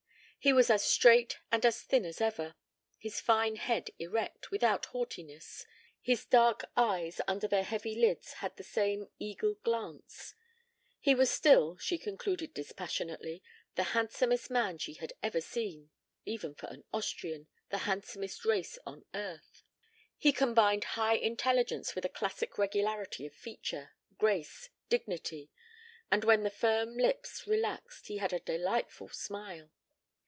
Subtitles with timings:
[0.43, 2.55] He was as straight and as thin as ever,
[2.97, 5.67] his fine head erect, without haughtiness;
[6.01, 10.33] his dark eyes under their heavy lids had the same eagle glance.
[10.99, 13.43] He was still, she concluded dispassionately,
[13.75, 15.91] the handsomest man she had ever seen,
[16.25, 19.61] even for an Austrian, the handsomest race on earth;
[20.17, 25.51] he combined high intelligence with a classic regularity of feature, grace, dignity;
[26.09, 29.69] and when the firm lips relaxed he had a delightful smile.